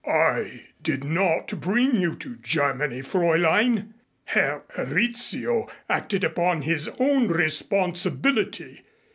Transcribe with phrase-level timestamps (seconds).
[0.07, 3.93] "I did not bring you to Germany, Fräulein.
[4.25, 8.81] Herr Rizzio acted upon his own responsibility.